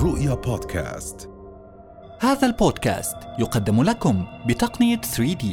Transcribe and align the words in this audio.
رؤيا 0.00 0.34
بودكاست. 0.34 1.30
هذا 2.20 2.46
البودكاست 2.46 3.16
يقدم 3.38 3.82
لكم 3.82 4.26
بتقنية 4.46 5.00
3D 5.00 5.44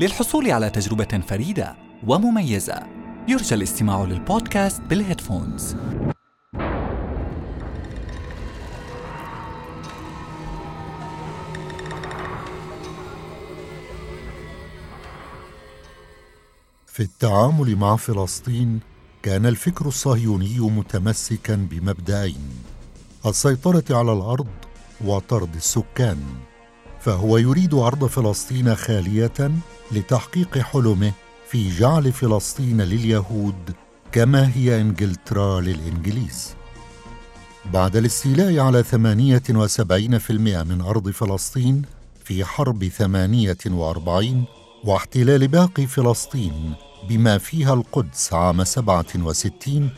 للحصول 0.00 0.50
على 0.50 0.70
تجربة 0.70 1.22
فريدة 1.28 1.76
ومميزة. 2.06 2.82
يرجى 3.28 3.54
الاستماع 3.54 4.04
للبودكاست 4.04 4.82
بالهيدفونز. 4.82 5.76
في 16.86 17.00
التعامل 17.00 17.76
مع 17.76 17.96
فلسطين 17.96 18.80
كان 19.22 19.46
الفكر 19.46 19.86
الصهيوني 19.86 20.60
متمسكا 20.60 21.54
بمبدأين. 21.54 22.67
السيطرة 23.26 23.84
على 23.90 24.12
الأرض 24.12 24.46
وطرد 25.04 25.54
السكان 25.54 26.18
فهو 27.00 27.38
يريد 27.38 27.74
أرض 27.74 28.04
فلسطين 28.04 28.74
خالية 28.74 29.50
لتحقيق 29.92 30.58
حلمه 30.58 31.12
في 31.50 31.76
جعل 31.76 32.12
فلسطين 32.12 32.80
لليهود 32.80 33.74
كما 34.12 34.50
هي 34.56 34.80
إنجلترا 34.80 35.60
للإنجليز. 35.60 36.54
بعد 37.72 37.96
الاستيلاء 37.96 38.58
على 38.58 38.82
78% 38.84 40.30
من 40.64 40.80
أرض 40.80 41.10
فلسطين 41.10 41.82
في 42.24 42.44
حرب 42.44 42.88
48 42.88 44.44
واحتلال 44.84 45.48
باقي 45.48 45.86
فلسطين 45.86 46.72
بما 47.08 47.38
فيها 47.38 47.74
القدس 47.74 48.32
عام 48.32 48.64
67 48.64 49.90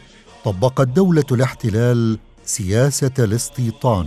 طبقت 0.45 0.89
دولة 0.89 1.25
الاحتلال 1.33 2.19
سياسة 2.51 3.11
الاستيطان 3.19 4.07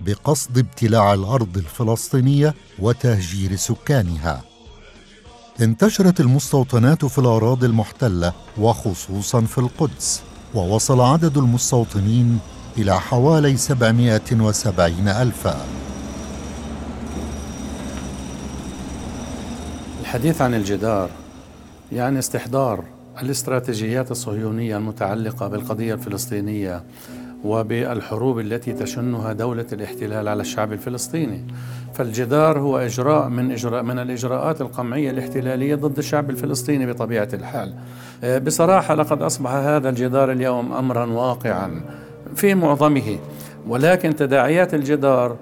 بقصد 0.00 0.58
ابتلاع 0.58 1.14
الأرض 1.14 1.56
الفلسطينية 1.56 2.54
وتهجير 2.78 3.56
سكانها. 3.56 4.42
انتشرت 5.60 6.20
المستوطنات 6.20 7.04
في 7.04 7.18
الأراضي 7.18 7.66
المحتلة 7.66 8.32
وخصوصا 8.58 9.40
في 9.40 9.58
القدس 9.58 10.22
ووصل 10.54 11.00
عدد 11.00 11.38
المستوطنين 11.38 12.38
إلى 12.78 13.00
حوالي 13.00 13.56
770 13.56 15.08
ألفا 15.08 15.66
الحديث 20.00 20.42
عن 20.42 20.54
الجدار 20.54 21.10
يعني 21.92 22.18
استحضار 22.18 22.84
الاستراتيجيات 23.22 24.10
الصهيونية 24.10 24.76
المتعلقة 24.76 25.48
بالقضية 25.48 25.94
الفلسطينية 25.94 26.82
وبالحروب 27.44 28.38
التي 28.38 28.72
تشنها 28.72 29.32
دولة 29.32 29.66
الاحتلال 29.72 30.28
على 30.28 30.40
الشعب 30.40 30.72
الفلسطيني. 30.72 31.44
فالجدار 31.94 32.58
هو 32.58 32.78
إجراء 32.78 33.28
من 33.28 33.52
إجراء 33.52 33.82
من 33.82 33.98
الإجراءات 33.98 34.60
القمعية 34.60 35.10
الاحتلالية 35.10 35.74
ضد 35.74 35.98
الشعب 35.98 36.30
الفلسطيني 36.30 36.92
بطبيعة 36.92 37.28
الحال. 37.32 37.74
آه، 38.24 38.38
بصراحة 38.38 38.94
لقد 38.94 39.22
أصبح 39.22 39.50
هذا 39.50 39.88
الجدار 39.88 40.32
اليوم 40.32 40.72
أمرا 40.72 41.06
واقعا 41.06 41.80
في 42.36 42.54
معظمه. 42.54 43.18
ولكن 43.68 44.16
تداعيات 44.16 44.74
الجدار 44.74 45.36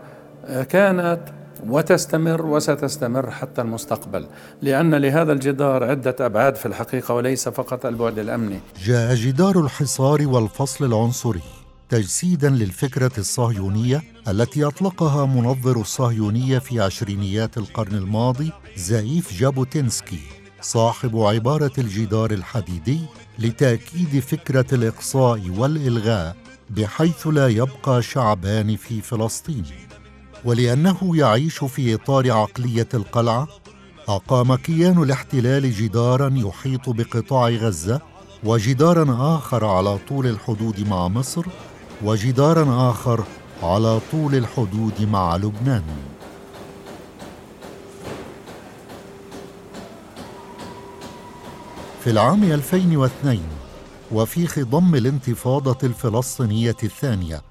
آه، 0.47 0.63
كانت 0.63 1.21
وتستمر 1.69 2.47
وستستمر 2.47 3.31
حتى 3.31 3.63
المستقبل 3.63 4.27
لأن 4.63 4.95
لهذا 4.95 5.33
الجدار 5.33 5.85
عدة 5.85 6.17
أبعاد 6.21 6.57
في 6.57 6.67
الحقيقة 6.67 7.15
وليس 7.15 7.49
فقط 7.49 7.87
البعد 7.87 8.19
الأمني. 8.19 8.59
جاء 8.85 9.15
جدار 9.15 9.61
الحصار 9.61 10.27
والفصل 10.27 10.85
العنصري. 10.85 11.66
تجسيدا 11.89 12.51
للفكرة 12.51 13.13
الصهيونية 13.19 14.03
التي 14.29 14.65
أطلقها 14.65 15.27
منظر 15.27 15.81
الصهيونية 15.81 16.59
في 16.59 16.81
عشرينيات 16.81 17.59
القرن 17.59 17.95
الماضي 17.95 18.53
زايف 18.77 19.33
جابوتينسكي 19.39 20.21
صاحب 20.61 21.17
عبارة 21.19 21.73
الجدار 21.79 22.31
الحديدي 22.31 23.01
لتأكيد 23.39 24.21
فكرة 24.21 24.75
الإقصاء 24.75 25.51
والإلغاء 25.57 26.37
بحيث 26.71 27.27
لا 27.27 27.49
يبقى 27.49 28.03
شعبان 28.03 28.77
في 28.77 29.01
فلسطين. 29.01 29.65
ولأنه 30.45 31.17
يعيش 31.17 31.65
في 31.65 31.95
إطار 31.95 32.31
عقلية 32.33 32.89
القلعة 32.95 33.49
أقام 34.09 34.55
كيان 34.55 35.03
الاحتلال 35.03 35.73
جدارا 35.73 36.35
يحيط 36.37 36.89
بقطاع 36.89 37.49
غزة 37.49 38.01
وجدارا 38.45 39.37
آخر 39.37 39.65
على 39.65 39.99
طول 40.09 40.27
الحدود 40.27 40.89
مع 40.89 41.09
مصر 41.09 41.47
وجدارا 42.05 42.91
آخر 42.91 43.25
على 43.63 44.01
طول 44.13 44.35
الحدود 44.35 45.03
مع 45.03 45.37
لبنان. 45.37 45.83
في 52.05 52.11
العام 52.11 52.45
2002 52.45 53.41
وفي 54.13 54.47
خضم 54.47 54.95
الانتفاضة 54.95 55.79
الفلسطينية 55.83 56.77
الثانية 56.83 57.43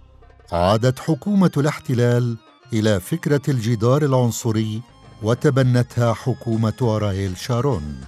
عادت 0.51 0.99
حكومة 0.99 1.51
الاحتلال 1.57 2.37
إلى 2.73 2.99
فكرة 2.99 3.41
الجدار 3.47 4.05
العنصري 4.05 4.81
وتبنتها 5.23 6.13
حكومة 6.13 6.73
أرايل 6.81 7.37
شارون. 7.37 8.01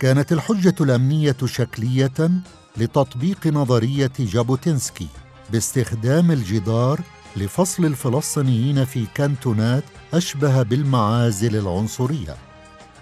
كانت 0.00 0.32
الحجة 0.32 0.74
الأمنية 0.80 1.36
شكلية 1.44 2.30
لتطبيق 2.76 3.46
نظرية 3.46 4.12
جابوتينسكي 4.18 5.08
باستخدام 5.52 6.30
الجدار 6.30 7.00
لفصل 7.36 7.84
الفلسطينيين 7.84 8.84
في 8.84 9.06
كانتونات 9.14 9.84
أشبه 10.14 10.62
بالمعازل 10.62 11.56
العنصرية. 11.56 12.34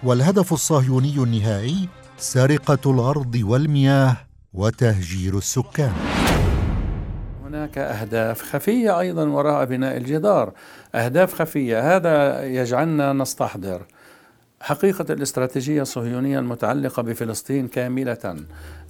والهدف 0.02 0.52
الصهيوني 0.52 1.16
النهائي 1.16 1.88
سرقة 2.18 2.90
الأرض 2.90 3.40
والمياه 3.42 4.16
وتهجير 4.54 5.38
السكان. 5.38 5.92
هناك 7.44 7.78
أهداف 7.78 8.42
خفية 8.42 9.00
أيضا 9.00 9.24
وراء 9.24 9.64
بناء 9.64 9.96
الجدار. 9.96 10.52
أهداف 10.94 11.34
خفية 11.34 11.96
هذا 11.96 12.44
يجعلنا 12.44 13.12
نستحضر 13.12 13.82
حقيقة 14.60 15.12
الاستراتيجية 15.12 15.82
الصهيونية 15.82 16.38
المتعلقة 16.38 17.02
بفلسطين 17.02 17.68
كاملة 17.68 18.36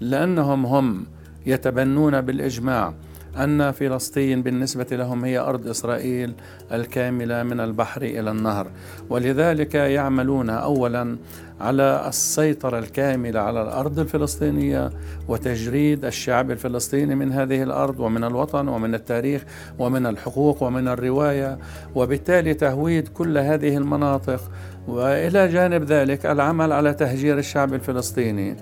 لأنهم 0.00 0.66
هم 0.66 1.06
يتبنون 1.46 2.20
بالإجماع. 2.20 2.94
أن 3.36 3.70
فلسطين 3.70 4.42
بالنسبة 4.42 4.86
لهم 4.92 5.24
هي 5.24 5.38
أرض 5.38 5.68
إسرائيل 5.68 6.34
الكاملة 6.72 7.42
من 7.42 7.60
البحر 7.60 8.02
إلى 8.02 8.30
النهر. 8.30 8.70
ولذلك 9.10 9.74
يعملون 9.74 10.50
أولا 10.50 11.16
على 11.60 12.04
السيطرة 12.08 12.78
الكاملة 12.78 13.40
على 13.40 13.62
الأرض 13.62 13.98
الفلسطينية 13.98 14.90
وتجريد 15.28 16.04
الشعب 16.04 16.50
الفلسطيني 16.50 17.14
من 17.14 17.32
هذه 17.32 17.62
الأرض 17.62 18.00
ومن 18.00 18.24
الوطن 18.24 18.68
ومن 18.68 18.94
التاريخ 18.94 19.44
ومن 19.78 20.06
الحقوق 20.06 20.62
ومن 20.62 20.88
الرواية 20.88 21.58
وبالتالي 21.94 22.54
تهويد 22.54 23.08
كل 23.08 23.38
هذه 23.38 23.76
المناطق. 23.76 24.40
وإلى 24.88 25.48
جانب 25.48 25.84
ذلك 25.84 26.26
العمل 26.26 26.72
على 26.72 26.94
تهجير 26.94 27.38
الشعب 27.38 27.74
الفلسطيني. 27.74 28.56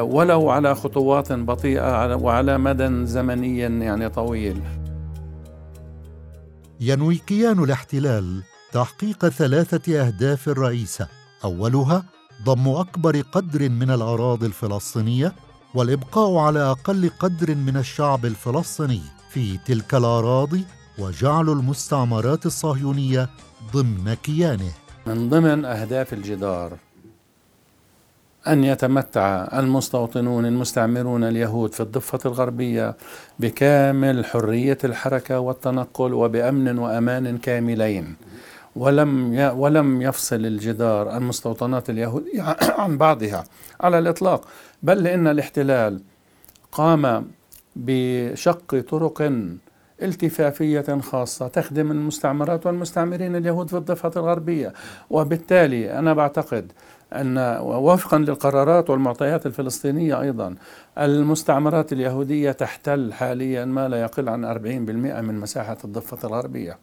ولو 0.00 0.50
على 0.50 0.74
خطوات 0.74 1.32
بطيئة 1.32 2.14
وعلى 2.14 2.58
مدى 2.58 3.06
زمني 3.06 3.58
يعني 3.58 4.08
طويل. 4.08 4.62
ينوي 6.80 7.16
كيان 7.16 7.64
الاحتلال 7.64 8.42
تحقيق 8.72 9.28
ثلاثة 9.28 10.06
أهداف 10.06 10.48
رئيسة 10.48 11.08
أولها 11.44 12.04
ضم 12.44 12.68
أكبر 12.68 13.20
قدر 13.20 13.68
من 13.68 13.90
الأراضي 13.90 14.46
الفلسطينية 14.46 15.32
والإبقاء 15.74 16.36
على 16.36 16.60
أقل 16.60 17.10
قدر 17.18 17.54
من 17.54 17.76
الشعب 17.76 18.26
الفلسطيني 18.26 19.00
في 19.30 19.58
تلك 19.58 19.94
الأراضي 19.94 20.64
وجعل 20.98 21.48
المستعمرات 21.48 22.46
الصهيونية 22.46 23.28
ضمن 23.72 24.14
كيانه. 24.14 24.72
من 25.06 25.28
ضمن 25.28 25.64
أهداف 25.64 26.12
الجدار 26.12 26.72
أن 28.48 28.64
يتمتع 28.64 29.48
المستوطنون 29.58 30.46
المستعمرون 30.46 31.24
اليهود 31.24 31.74
في 31.74 31.80
الضفة 31.80 32.18
الغربية 32.26 32.96
بكامل 33.38 34.24
حرية 34.24 34.78
الحركة 34.84 35.40
والتنقل 35.40 36.14
وبأمن 36.14 36.78
وأمان 36.78 37.38
كاملين. 37.38 38.16
ولم 38.76 39.34
ولم 39.56 40.02
يفصل 40.02 40.36
الجدار 40.46 41.16
المستوطنات 41.16 41.90
اليهودية 41.90 42.42
عن 42.78 42.98
بعضها 42.98 43.44
على 43.80 43.98
الإطلاق 43.98 44.44
بل 44.82 45.06
إن 45.06 45.26
الاحتلال 45.26 46.00
قام 46.72 47.26
بشق 47.76 48.80
طرق 48.90 49.32
التفافية 50.02 51.00
خاصة 51.00 51.48
تخدم 51.48 51.90
المستعمرات 51.90 52.66
والمستعمرين 52.66 53.36
اليهود 53.36 53.68
في 53.68 53.76
الضفة 53.76 54.12
الغربية. 54.16 54.72
وبالتالي 55.10 55.98
أنا 55.98 56.14
بعتقد 56.14 56.72
أن 57.12 57.58
وفقا 57.62 58.18
للقرارات 58.18 58.90
والمعطيات 58.90 59.46
الفلسطينية 59.46 60.20
أيضا 60.20 60.54
المستعمرات 60.98 61.92
اليهودية 61.92 62.52
تحتل 62.52 63.12
حاليا 63.12 63.64
ما 63.64 63.88
لا 63.88 64.00
يقل 64.00 64.28
عن 64.28 64.44
40% 64.44 64.58
من 65.20 65.40
مساحة 65.40 65.76
الضفة 65.84 66.28
الغربية 66.28 66.78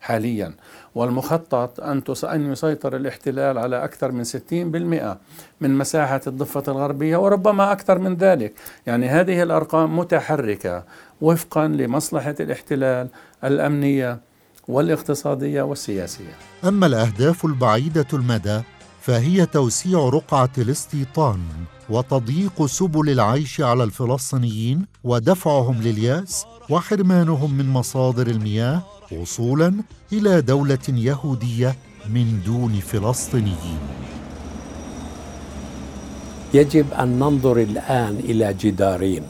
حاليا. 0.00 0.54
والمخطط 0.94 1.80
أن 1.80 2.02
أن 2.24 2.52
يسيطر 2.52 2.96
الاحتلال 2.96 3.58
على 3.58 3.84
أكثر 3.84 4.12
من 4.12 4.24
60% 4.24 5.18
من 5.60 5.78
مساحة 5.78 6.20
الضفة 6.26 6.62
الغربية 6.68 7.16
وربما 7.16 7.72
أكثر 7.72 7.98
من 7.98 8.14
ذلك. 8.14 8.52
يعني 8.86 9.08
هذه 9.08 9.42
الأرقام 9.42 9.98
متحركة 9.98 10.84
وفقا 11.20 11.68
لمصلحة 11.68 12.34
الاحتلال 12.40 13.08
الأمنية 13.44 14.18
والاقتصادية 14.68 15.62
والسياسية. 15.62 16.34
أما 16.64 16.86
الأهداف 16.86 17.44
البعيدة 17.44 18.06
المدى 18.12 18.60
فهي 19.00 19.46
توسيع 19.46 20.08
رقعة 20.08 20.50
الاستيطان 20.58 21.40
وتضييق 21.90 22.66
سبل 22.66 23.10
العيش 23.10 23.60
على 23.60 23.84
الفلسطينيين 23.84 24.86
ودفعهم 25.04 25.82
لليأس 25.82 26.46
وحرمانهم 26.70 27.54
من 27.54 27.68
مصادر 27.68 28.26
المياه 28.26 28.82
وصولا 29.12 29.74
إلى 30.12 30.40
دولة 30.40 30.78
يهودية 30.88 31.76
من 32.08 32.42
دون 32.46 32.72
فلسطينيين. 32.72 33.78
يجب 36.54 36.92
أن 36.92 37.08
ننظر 37.18 37.56
الآن 37.56 38.16
إلى 38.16 38.54
جدارين. 38.54 39.22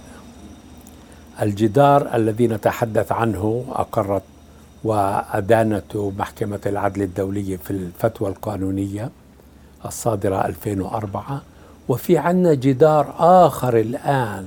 الجدار 1.43 2.15
الذي 2.15 2.47
نتحدث 2.47 3.13
عنه 3.13 3.65
أقرت 3.69 4.23
وادانته 4.85 6.13
محكمة 6.19 6.61
العدل 6.67 7.03
الدوليه 7.03 7.57
في 7.57 7.71
الفتوى 7.71 8.29
القانونية. 8.29 9.11
الصادرة 9.85 10.47
2004 10.47 11.43
وفي 11.89 12.19
عندنا 12.19 12.55
جدار 12.55 13.15
آخر 13.19 13.77
الآن 13.77 14.47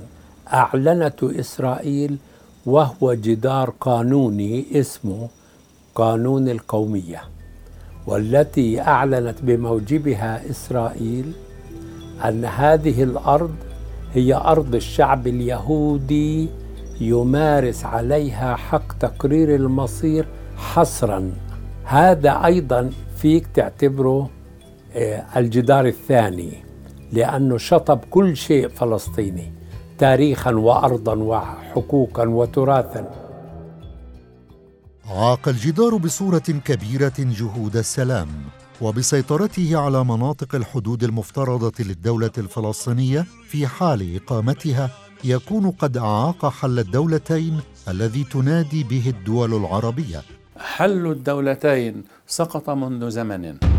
اعلنته 0.54 1.40
إسرائيل 1.40 2.18
وهو 2.66 3.14
جدار 3.14 3.74
قانوني 3.80 4.66
اسمه 4.80 5.30
قانون 5.96 6.50
القومية 6.50 7.22
والتي 8.08 8.82
أعلنت 8.82 9.42
بموجبها 9.42 10.50
إسرائيل 10.50 11.32
أن 12.26 12.46
هذه 12.46 13.04
الأرض 13.04 13.56
هي 14.14 14.34
أرض 14.34 14.76
الشعب 14.76 15.28
اليهودي 15.28 16.50
يمارس 17.02 17.86
عليها 17.86 18.56
حق 18.56 18.98
تقرير 19.00 19.56
المصير 19.56 20.26
حصرا. 20.58 21.32
هذا 21.84 22.46
أيضا 22.46 22.90
فيك 23.18 23.48
تعتبره 23.48 24.30
آه، 24.96 25.26
الجدار 25.40 25.86
الثاني 25.86 26.64
لأنه 27.12 27.58
شطب 27.58 28.00
كل 28.12 28.38
شيء 28.38 28.68
فلسطيني 28.68 29.52
تاريخا 29.98 30.52
وارضا 30.52 31.16
وحقوقا 31.16 32.30
وتراثا. 32.30 33.24
عاق 35.06 35.48
الجدار 35.48 35.98
بصورة 35.98 36.40
كبيرة 36.40 37.14
جهود 37.20 37.78
السلام 37.78 38.28
وبسيطرته 38.82 39.78
على 39.78 40.04
مناطق 40.04 40.56
الحدود 40.56 41.04
المفترضة 41.04 41.74
للدولة 41.80 42.32
الفلسطينية 42.38 43.26
في 43.48 43.68
حال 43.68 44.16
إقامتها 44.16 44.90
يكون 45.24 45.72
قد 45.72 45.98
أعاق 45.98 46.50
حل 46.50 46.80
الدولتين 46.80 47.60
الذي 47.88 48.24
تنادي 48.24 48.84
به 48.84 49.10
الدول 49.10 49.54
العربية. 49.54 50.22
حل 50.58 51.08
الدولتين 51.12 52.04
سقط 52.28 52.70
منذ 52.70 53.10
زمن. 53.10 53.73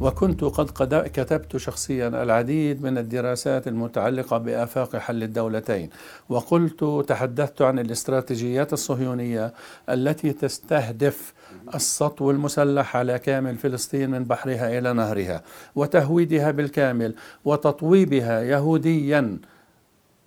وكنت 0.00 0.44
قد 0.44 0.70
كتبت 1.14 1.56
شخصيا 1.56 2.08
العديد 2.08 2.82
من 2.82 2.98
الدراسات 2.98 3.68
المتعلقة 3.68 4.38
بآفاق 4.38 4.96
حل 4.96 5.22
الدولتين 5.22 5.90
وقلت 6.28 7.04
تحدثت 7.08 7.62
عن 7.62 7.78
الاستراتيجيات 7.78 8.72
الصهيونية 8.72 9.54
التي 9.88 10.32
تستهدف 10.32 11.34
السطو 11.74 12.30
المسلح 12.30 12.96
على 12.96 13.18
كامل 13.18 13.56
فلسطين 13.56 14.10
من 14.10 14.24
بحرها 14.24 14.78
إلى 14.78 14.92
نهرها 14.92 15.42
وتهويدها 15.74 16.50
بالكامل 16.50 17.14
وتطويبها 17.44 18.42
يهوديا 18.42 19.38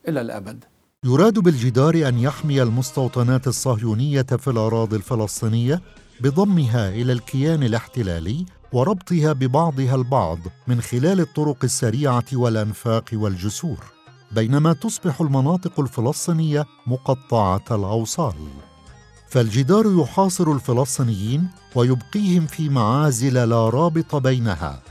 إلى 0.08 0.22
الأبد. 0.22 0.64
يراد 1.06 1.40
بالجدار 1.40 1.96
أن 2.08 2.20
يحمي 2.20 2.62
المستوطنات 2.62 3.48
الصهيونية 3.48 4.22
في 4.22 4.48
الأراضي 4.50 4.96
الفلسطينية 4.96 5.82
بضمها 6.22 6.90
إلى 6.90 7.14
الكيان 7.14 7.64
الاحتلالي 7.64 8.46
وربطها 8.74 9.34
ببعضها 9.34 9.96
البعض 9.96 10.40
من 10.68 10.82
خلال 10.82 11.20
الطرق 11.20 11.58
السريعة 11.64 12.26
والأنفاق 12.34 13.06
والجسور 13.14 13.78
بينما 14.32 14.74
تصبح 14.74 15.22
المناطق 15.22 15.80
الفلسطينية 15.80 16.66
مقطعة 16.88 17.64
الأوصال. 17.72 18.34
فالجدار 19.30 20.02
يحاصر 20.02 20.52
الفلسطينيين 20.52 21.48
ويبقيهم 21.76 22.48
في 22.48 22.70
معازل 22.70 23.34
لا 23.34 23.70
رابط 23.70 24.16
بينها. 24.16 24.82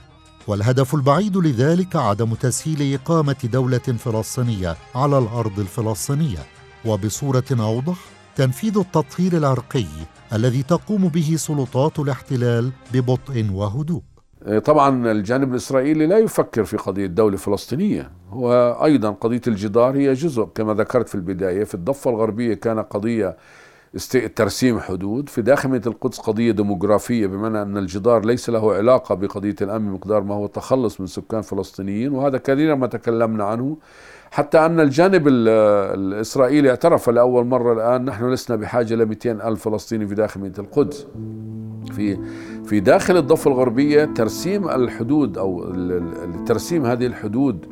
والهدف 0.47 0.95
البعيد 0.95 1.37
لذلك 1.37 1.97
عدم 1.97 2.35
تسهيل 2.35 2.95
إقامة 2.95 3.37
دولة 3.45 3.79
فلسطينية 3.79 4.77
على 4.95 5.19
الأرض 5.19 5.59
الفلسطينية 5.59 6.47
وبصورة 6.85 7.45
أوضح 7.53 7.97
تنفيذ 8.39 8.79
التطهير 8.79 9.33
العرقي 9.33 9.87
الذي 10.33 10.63
تقوم 10.63 11.09
به 11.09 11.35
سلطات 11.37 11.99
الاحتلال 11.99 12.71
ببطء 12.93 13.47
وهدوء. 13.53 14.03
إيه، 14.47 14.59
طبعا 14.59 15.13
الجانب 15.13 15.51
الإسرائيلي 15.51 16.07
لا 16.07 16.19
يفكر 16.19 16.65
في 16.65 16.77
قضية 16.77 17.07
دولة 17.07 17.37
فلسطينية. 17.37 18.11
هو 18.31 18.53
أيضا 18.85 19.11
قضية 19.11 19.41
الجدار 19.47 19.97
هي 19.97 20.13
جزء 20.13 20.45
كما 20.45 20.75
ذكرت 20.75 21.09
في 21.09 21.15
البداية 21.15 21.65
في 21.65 21.75
الضفة 21.75 22.11
الغربية 22.11 22.55
كان 22.55 22.79
قضية 22.79 23.37
ترسيم 24.37 24.81
حدود. 24.81 25.29
في 25.29 25.43
داخل 25.43 25.75
القدس 25.75 26.19
قضية 26.19 26.53
ديموغرافية 26.53 27.27
بمعنى 27.27 27.63
أن 27.63 27.77
الجدار 27.77 28.25
ليس 28.25 28.51
له 28.51 28.75
علاقة 28.75 29.15
بقضية 29.15 29.57
الأمن 29.63 29.93
مقدار 29.93 30.23
ما 30.23 30.35
هو 30.35 30.45
التخلص 30.45 31.01
من 31.01 31.07
سكان 31.07 31.43
فلسطينيين 31.43 32.13
وهذا 32.13 32.39
كثيرا 32.39 32.75
ما 32.75 32.87
تكلمنا 32.87 33.45
عنه. 33.45 33.77
حتى 34.31 34.67
أن 34.67 34.81
الجانب 34.81 35.29
الإسرائيلي 35.29 36.71
اعترف 36.71 37.11
لأول 37.11 37.47
مرة 37.47 37.73
الآن 37.73 38.05
نحن 38.05 38.31
لسنا 38.31 38.57
بحاجة 38.57 38.95
ل 38.95 39.07
200 39.07 39.31
ألف 39.49 39.69
فلسطيني 39.69 40.07
في 40.07 40.15
داخل 40.15 40.41
مدينة 40.41 40.59
القدس. 40.69 41.07
في 41.93 42.19
في 42.65 42.81
داخل 42.81 43.17
الضفة 43.17 43.51
الغربية 43.51 44.05
ترسيم 44.05 44.69
الحدود 44.69 45.39
أو 45.39 45.75
ترسيم 46.47 46.87
هذه 46.87 47.07
الحدود 47.07 47.67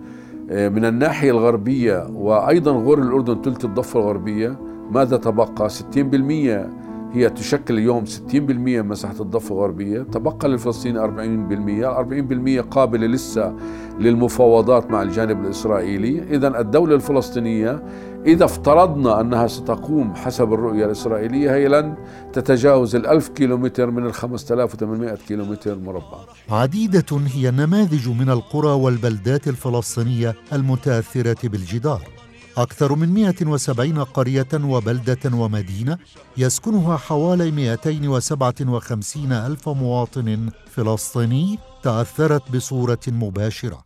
آه، 0.51 0.69
من 0.69 0.85
الناحية 0.85 1.31
الغربية 1.31 2.07
وأيضا 2.13 2.73
غور 2.73 2.99
الأردن 2.99 3.43
ثلث 3.43 3.65
الضفة 3.65 4.01
الغربية 4.01 4.59
ماذا 4.91 5.17
تبقى؟ 5.17 5.71
60% 5.71 6.71
هي 7.13 7.31
تشكل 7.31 7.79
اليوم 7.79 8.05
60% 8.05 8.35
من 8.35 8.83
مساحة 8.83 9.15
الضفة 9.21 9.55
الغربية. 9.55 10.03
تبقى 10.03 10.49
للفلسطيني 10.49 10.99
40% 10.99 11.87
40% 11.87 12.61
قابلة 12.61 13.07
لسه 13.07 13.55
للمفاوضات 14.01 14.91
مع 14.91 15.03
الجانب 15.03 15.45
الإسرائيلي. 15.45 16.23
إذا 16.23 16.61
الدولة 16.61 16.95
الفلسطينية 16.95 17.83
إذا 18.27 18.45
افترضنا 18.45 19.21
أنها 19.21 19.47
ستقوم 19.47 20.15
حسب 20.15 20.53
الرؤية 20.53 20.87
الإسرائيلية 20.87 21.55
هي 21.55 21.69
لن 21.69 21.95
تتجاوز 22.33 22.97
الألف 22.97 23.29
كيلومتر 23.29 23.91
من 23.91 24.07
آلاف 24.51 24.75
وثمانمائة 24.75 25.17
كيلومتر 25.29 25.79
مربع. 25.79 26.19
عديدة 26.51 27.21
هي 27.35 27.49
النماذج 27.49 28.09
من 28.09 28.31
القرى 28.31 28.73
والبلدات 28.73 29.49
الفلسطينية 29.49 30.35
المتأثرة 30.53 31.49
بالجدار. 31.49 32.16
أكثر 32.57 32.95
من 32.95 33.09
170 33.15 33.99
قرية 34.05 34.49
وبلدة 34.55 35.37
ومدينة 35.37 35.99
يسكنها 36.37 36.97
حوالي 36.97 37.51
257 37.51 39.33
ألف 39.33 39.69
مواطن 39.69 40.51
فلسطيني 40.71 41.59
تأثرت 41.83 42.57
بصورة 42.57 42.99
مباشرة. 43.09 43.85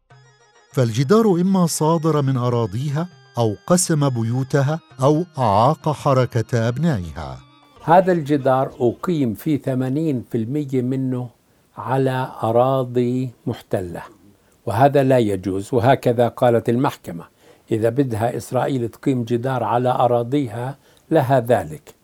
فالجدار 0.72 1.26
إما 1.40 1.66
صادر 1.66 2.22
من 2.22 2.36
أراضيها 2.36 3.08
أو 3.38 3.56
قسم 3.66 4.08
بيوتها 4.08 4.80
أو 5.02 5.24
أعاق 5.38 5.92
حركة 5.92 6.68
أبنائها. 6.68 7.40
هذا 7.84 8.12
الجدار 8.12 8.72
أقيم 8.80 9.34
في 9.34 9.58
80% 9.58 10.82
منه 10.82 11.28
على 11.76 12.32
أراضي 12.42 13.30
محتلة 13.46 14.02
وهذا 14.66 15.02
لا 15.02 15.18
يجوز 15.18 15.74
وهكذا 15.74 16.28
قالت 16.28 16.68
المحكمة. 16.68 17.39
إذا 17.70 17.88
بدها 17.88 18.36
إسرائيل 18.36 18.88
تقيم 18.88 19.24
جدار 19.24 19.64
على 19.64 19.88
أراضيها 19.88 20.76
لها 21.10 21.40
ذلك. 21.40 21.94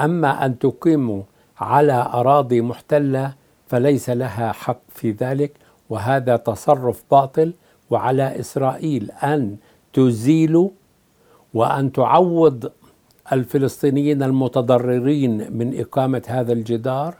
أما 0.00 0.46
أن 0.46 0.58
تقيم 0.58 1.22
على 1.58 1.92
أراضي 1.92 2.60
محتلة 2.60 3.34
فليس 3.66 4.10
لها 4.10 4.52
حق 4.52 4.80
في 4.88 5.10
ذلك 5.10 5.52
وهذا 5.90 6.36
تصرف 6.36 7.04
باطل. 7.10 7.52
وعلى 7.90 8.40
إسرائيل 8.40 9.10
أن 9.10 9.56
تزيل 9.92 10.70
وأن 11.54 11.92
تعوض 11.92 12.72
الفلسطينيين 13.32 14.22
المتضررين 14.22 15.52
من 15.52 15.80
إقامة 15.80 16.22
هذا 16.26 16.52
الجدار. 16.52 17.14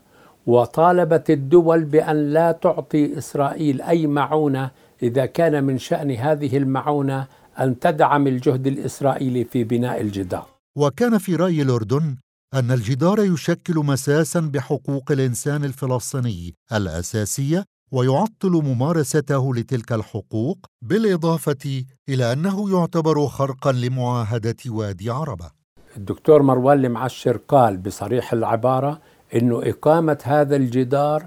وطالبت 0.47 1.30
الدول 1.30 1.85
بأن 1.85 2.32
لا 2.32 2.52
تعطي 2.52 3.18
إسرائيل 3.18 3.82
أي 3.82 4.06
معونة 4.06 4.71
إذا 5.02 5.26
كان 5.26 5.64
من 5.64 5.78
شأن 5.78 6.11
هذه 6.11 6.56
المعونة 6.56 7.26
أن 7.61 7.78
تدعم 7.78 8.26
الجهد 8.26 8.66
الإسرائيلي 8.66 9.44
في 9.44 9.64
بناء 9.64 10.00
الجدار. 10.00 10.47
وكان 10.78 11.18
في 11.18 11.37
رأي 11.37 11.62
الأردن 11.62 12.16
أن 12.54 12.71
الجدار 12.71 13.18
يشكل 13.25 13.75
مساسا 13.76 14.40
بحقوق 14.40 15.12
الإنسان 15.12 15.64
الفلسطيني 15.64 16.54
الأساسية 16.73 17.64
ويعطل 17.92 18.50
ممارسته 18.50 19.54
لتلك 19.54 19.92
الحقوق 19.92 20.59
بالإضافة 20.82 21.85
إلى 22.09 22.32
أنه 22.32 22.71
يعتبر 22.78 23.26
خرقا 23.26 23.73
لمعاهدة 23.73 24.56
وادي 24.66 25.11
عربة. 25.11 25.50
الدكتور 25.97 26.42
مروان 26.42 26.85
المعشر 26.85 27.37
قال 27.37 27.76
بصريح 27.76 28.32
العبارة 28.32 29.00
انه 29.35 29.61
إقامة 29.64 30.18
هذا 30.25 30.56
الجدار 30.56 31.26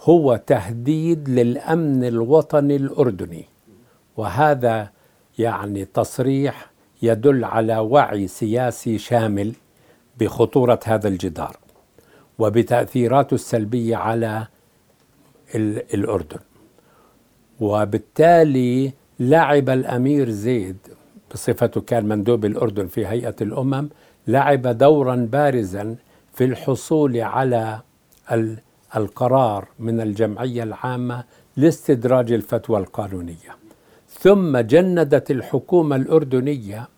هو 0.00 0.36
تهديد 0.46 1.28
للأمن 1.28 2.04
الوطني 2.04 2.76
الأردني 2.76 3.48
وهذا 4.16 4.90
يعني 5.38 5.84
تصريح 5.84 6.70
يدل 7.02 7.44
على 7.44 7.78
وعي 7.78 8.28
سياسي 8.28 8.98
شامل 8.98 9.52
بخطورة 10.20 10.80
هذا 10.84 11.08
الجدار 11.08 11.56
وبتاثيراته 12.38 13.34
السلبية 13.34 13.96
على 13.96 14.46
الأردن. 15.94 16.38
وبالتالي 17.60 18.92
لعب 19.20 19.70
الأمير 19.70 20.30
زيد 20.30 20.76
بصفته 21.32 21.80
كان 21.80 22.04
مندوب 22.08 22.44
الأردن 22.44 22.86
في 22.86 23.06
هيئة 23.06 23.36
الأمم 23.40 23.88
لعب 24.26 24.66
دورا 24.66 25.16
بارزا 25.32 25.96
في 26.34 26.44
الحصول 26.44 27.20
على 27.20 27.80
القرار 28.96 29.68
من 29.78 30.00
الجمعية 30.00 30.62
العامة 30.62 31.24
لاستدراج 31.56 32.32
الفتوى 32.32 32.78
القانونية. 32.78 33.61
ثم 34.22 34.58
جندت 34.58 35.30
الحكومة 35.30 35.96
الأردنية 35.96 36.88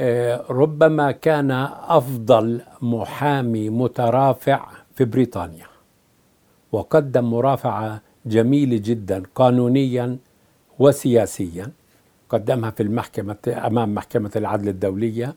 آه، 0.00 0.44
ربما 0.50 1.10
كان 1.12 1.50
أفضل 1.88 2.60
محامي 2.82 3.70
مترافع 3.70 4.66
في 4.94 5.04
بريطانيا 5.04 5.66
وقدم 6.72 7.24
مرافعه 7.30 8.00
جميله 8.26 8.76
جدا 8.84 9.22
قانونيا 9.34 10.16
وسياسيا 10.78 11.70
قدمها 12.28 12.70
في 12.70 12.82
المحكمة 12.82 13.36
أمام 13.48 13.94
محكمة 13.94 14.30
العدل 14.36 14.68
الدولية 14.68 15.34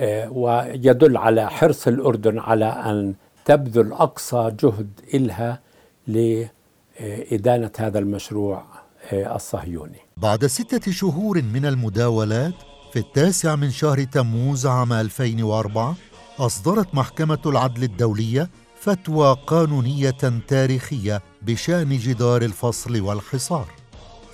آه، 0.00 0.30
ويدل 0.32 1.16
على 1.16 1.50
حرص 1.50 1.88
الأردن 1.88 2.38
على 2.38 2.64
أن 2.64 3.14
تبذل 3.44 3.92
أقصى 3.92 4.52
جهد 4.62 4.90
إلها 5.14 5.60
لإدانة 6.06 7.70
هذا 7.78 7.98
المشروع. 7.98 8.64
الصهيوني. 9.12 9.98
بعد 10.16 10.46
ستة 10.46 10.92
شهور 10.92 11.42
من 11.42 11.66
المداولات 11.66 12.54
في 12.92 12.98
التاسع 12.98 13.56
من 13.56 13.70
شهر 13.70 14.04
تموز 14.04 14.66
عام 14.66 14.92
2004 14.92 15.96
أصدرت 16.38 16.94
محكمة 16.94 17.38
العدل 17.46 17.82
الدولية 17.82 18.50
فتوى 18.80 19.36
قانونية 19.46 20.40
تاريخية 20.48 21.22
بشأن 21.42 21.98
جدار 21.98 22.42
الفصل 22.42 23.00
والحصار. 23.00 23.66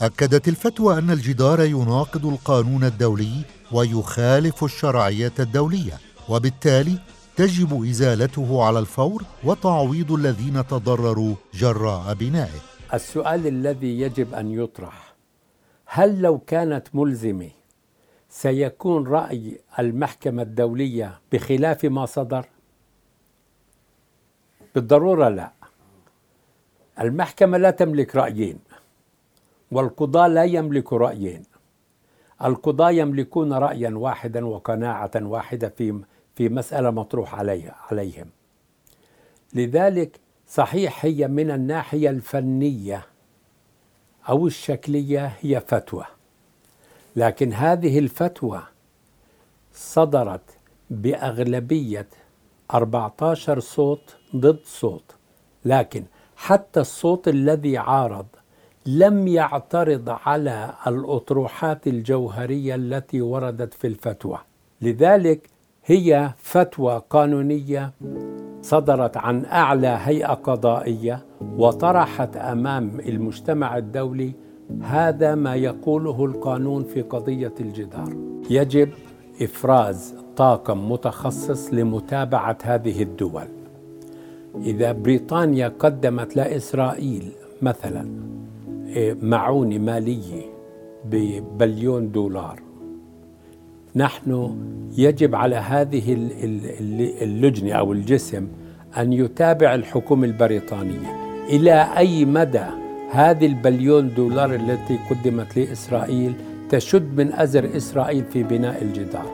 أكدت 0.00 0.48
الفتوى 0.48 0.98
أن 0.98 1.10
الجدار 1.10 1.60
يناقض 1.64 2.26
القانون 2.26 2.84
الدولي 2.84 3.44
ويخالف 3.72 4.64
الشرعية 4.64 5.32
الدولية، 5.38 5.98
وبالتالي 6.28 6.98
تجب 7.36 7.84
إزالته 7.84 8.64
على 8.64 8.78
الفور 8.78 9.22
وتعويض 9.44 10.12
الذين 10.12 10.66
تضرروا 10.66 11.34
جراء 11.54 12.14
بنائه. 12.14 12.75
السؤال 12.96 13.46
الذي 13.46 14.00
يجب 14.00 14.34
أن 14.34 14.50
يطرح 14.50 15.14
هل 15.86 16.22
لو 16.22 16.38
كانت 16.38 16.94
ملزمة 16.94 17.50
سيكون 18.28 19.06
رأي 19.06 19.60
المحكمة 19.78 20.42
الدولية 20.42 21.20
بخلاف 21.32 21.84
ما 21.84 22.06
صدر؟ 22.06 22.46
بالضرورة 24.74 25.28
لا. 25.28 25.52
المحكمة 27.00 27.58
لا 27.58 27.70
تملك 27.70 28.16
رأيين 28.16 28.58
والقضاة 29.70 30.26
لا 30.26 30.44
يملكوا 30.44 30.98
رأيين. 30.98 31.42
القضاة 32.44 32.90
يملكون 32.90 33.52
رأيا 33.52 33.90
واحدا 33.90 34.46
وقناعة 34.46 35.10
واحدة 35.16 35.68
في 35.68 36.00
في 36.34 36.48
مسألة 36.48 36.90
مطروح 36.90 37.34
عليها 37.34 37.76
عليهم. 37.90 38.26
لذلك 39.54 40.20
صحيح 40.48 41.04
هي 41.04 41.28
من 41.28 41.50
الناحية 41.50 42.10
الفنية 42.10 43.06
أو 44.28 44.46
الشكلية 44.46 45.32
هي 45.40 45.60
فتوى 45.60 46.04
لكن 47.16 47.52
هذه 47.52 47.98
الفتوى 47.98 48.62
صدرت 49.74 50.40
بأغلبية 50.90 52.06
14 52.74 53.60
صوت 53.60 54.16
ضد 54.36 54.58
صوت 54.64 55.14
لكن 55.64 56.04
حتى 56.36 56.80
الصوت 56.80 57.28
الذي 57.28 57.78
عارض 57.78 58.26
لم 58.86 59.28
يعترض 59.28 60.08
على 60.26 60.74
الأطروحات 60.86 61.86
الجوهرية 61.86 62.74
التي 62.74 63.20
وردت 63.20 63.74
في 63.74 63.86
الفتوى 63.86 64.38
لذلك 64.82 65.50
هي 65.84 66.32
فتوى 66.38 67.02
قانونية 67.10 67.92
صدرت 68.66 69.16
عن 69.16 69.44
أعلى 69.44 69.98
هيئة 70.00 70.34
قضائية 70.34 71.24
وطرحت 71.56 72.36
أمام 72.36 73.00
المجتمع 73.00 73.78
الدولي 73.78 74.32
هذا 74.82 75.34
ما 75.34 75.54
يقوله 75.54 76.24
القانون 76.24 76.84
في 76.84 77.02
قضية 77.02 77.54
الجدار. 77.60 78.12
يجب 78.50 78.88
إفراز 79.42 80.14
طاقم 80.36 80.92
متخصص 80.92 81.74
لمتابعة 81.74 82.58
هذه 82.62 83.02
الدول. 83.02 83.48
إذا 84.62 84.92
بريطانيا 84.92 85.72
قدمت 85.78 86.36
لإسرائيل 86.36 87.32
مثلا 87.62 88.08
إيه، 88.86 89.16
معونه 89.22 89.78
مالية 89.78 90.42
ببليون 91.04 92.12
دولار 92.12 92.65
نحن 93.96 94.56
يجب 94.98 95.34
على 95.34 95.56
هذه 95.56 96.14
اللجنة 97.22 97.72
أو 97.72 97.92
الجسم 97.92 98.48
أن 98.98 99.12
يتابع 99.12 99.74
الحكومة 99.74 100.26
البريطانية. 100.26 101.26
إلى 101.48 101.88
أي 101.96 102.24
مدى 102.24 102.64
هذه 103.10 103.46
البليون 103.46 104.14
دولار 104.14 104.54
التي 104.54 104.98
قدمت 105.10 105.56
لإسرائيل 105.56 106.34
تشد 106.70 107.16
من 107.16 107.32
أزر 107.32 107.76
إسرائيل 107.76 108.24
في 108.24 108.42
بناء 108.42 108.82
الجدار؟ 108.82 109.30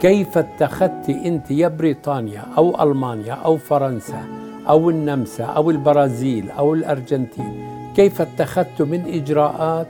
كيف 0.00 0.38
اتخذت 0.38 1.10
أنت 1.10 1.50
يا 1.50 1.68
بريطانيا 1.68 2.44
أو 2.56 2.82
ألمانيا 2.82 3.32
أو 3.32 3.56
فرنسا 3.56 4.24
أو 4.68 4.90
النمسا 4.90 5.44
أو 5.44 5.70
البرازيل 5.70 6.50
أو 6.50 6.74
الأرجنتين؟ 6.74 7.66
كيف 7.96 8.20
اتخذت 8.20 8.82
من 8.82 9.00
إجراءات 9.06 9.86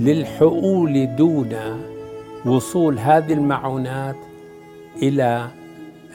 للحقول 0.00 1.16
دون 1.16 1.54
وصول 2.46 2.98
هذه 2.98 3.32
المعونات 3.32 4.16
إلى 5.02 5.50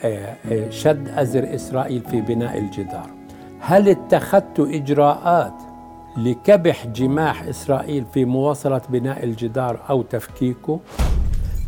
آه، 0.04 0.36
آه، 0.44 0.70
شد 0.70 1.08
أزر 1.08 1.54
إسرائيل 1.54 2.02
في 2.10 2.20
بناء 2.20 2.58
الجدار. 2.58 3.10
هل 3.60 3.88
اتخذت 3.88 4.60
إجراءات 4.60 5.54
لكبح 6.16 6.86
جماح 6.86 7.42
إسرائيل 7.42 8.06
في 8.14 8.24
مواصلة 8.24 8.82
بناء 8.88 9.24
الجدار 9.24 9.80
أو 9.90 10.02
تفكيكه؟ 10.02 10.80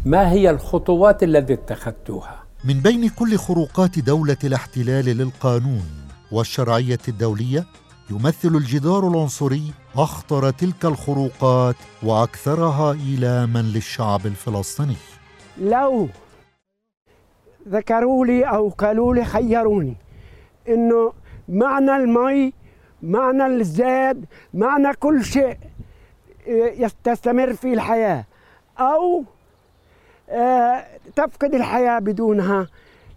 ما 0.04 0.31
هي 0.31 0.50
الخطوات 0.50 1.23
التي 1.23 1.52
اتخذتوها؟ 1.52 2.42
من 2.64 2.81
بين 2.81 3.09
كل 3.09 3.37
خروقات 3.37 3.99
دولة 3.99 4.37
الاحتلال 4.45 5.04
للقانون 5.04 5.87
والشرعية 6.33 6.99
الدولية 7.09 7.64
يمثل 8.11 8.56
الجدار 8.56 9.09
العنصري 9.09 9.73
أخطر 9.97 10.50
تلك 10.50 10.85
الخروقات 10.85 11.76
وأكثرها 12.02 12.92
إيلاما 12.92 13.59
للشعب 13.59 14.26
الفلسطيني. 14.26 14.97
لو 15.59 16.09
ذكروا 17.68 18.26
لي 18.26 18.44
أو 18.44 18.68
قالوا 18.68 19.14
لي 19.14 19.25
خيروني 19.25 19.97
إنه 20.68 21.12
معنى 21.49 21.97
المي 21.97 22.52
معنى 23.02 23.47
الزاد 23.47 24.25
معنى 24.54 24.94
كل 24.94 25.25
شيء 25.25 25.59
تستمر 27.04 27.52
في 27.52 27.75
الحياة. 27.75 28.25
أو 28.78 29.25
آه، 30.30 30.87
تفقد 31.16 31.54
الحياة 31.54 31.99
بدونها. 31.99 32.66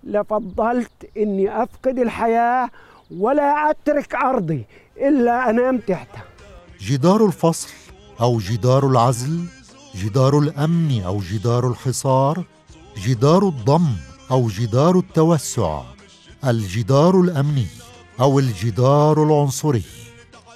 لفضلت 0.04 1.10
إني 1.18 1.64
أفقد 1.64 2.00
الحياة 2.00 2.70
ولا 3.12 3.70
أترك 3.70 4.16
أرضي 4.16 4.66
إلا 4.98 5.50
أنام 5.50 5.78
تحتها 5.78 6.24
جدار 6.82 7.26
الفصل 7.26 7.70
أو 8.22 8.40
جدار 8.40 8.88
العزل 8.88 9.46
جدار 9.96 10.40
الأمن 10.40 11.02
أو 11.06 11.20
جدار 11.20 11.68
الحصار 11.70 12.44
جدار 13.06 13.48
الضم 13.48 13.88
أو 14.32 14.48
جدار 14.48 14.98
التوسع 14.98 15.82
الجدار 16.46 17.22
الأمني 17.22 17.68
أو 18.20 18.40
الجدار 18.40 19.24
العنصري. 19.24 19.84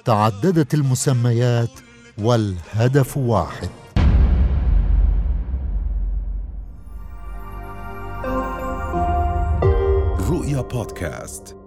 تعددت 0.04 0.74
المسميات 0.74 1.70
والهدف 2.18 3.16
واحد. 3.16 3.70
رؤيا 10.30 10.60
بودكاست. 10.60 11.59